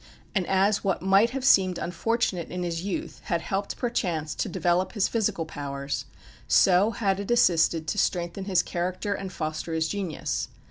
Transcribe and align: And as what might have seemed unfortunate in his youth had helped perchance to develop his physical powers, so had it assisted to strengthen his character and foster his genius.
And 0.33 0.47
as 0.47 0.83
what 0.83 1.03
might 1.03 1.29
have 1.29 1.45
seemed 1.45 1.77
unfortunate 1.77 2.49
in 2.49 2.63
his 2.63 2.81
youth 2.81 3.21
had 3.25 3.41
helped 3.41 3.77
perchance 3.77 4.33
to 4.33 4.49
develop 4.49 4.93
his 4.93 5.07
physical 5.07 5.45
powers, 5.45 6.05
so 6.47 6.89
had 6.89 7.19
it 7.19 7.29
assisted 7.29 7.85
to 7.87 7.99
strengthen 7.99 8.45
his 8.45 8.63
character 8.63 9.13
and 9.13 9.31
foster 9.31 9.73
his 9.75 9.87
genius. 9.87 10.47